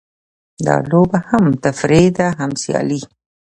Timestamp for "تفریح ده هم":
1.65-2.51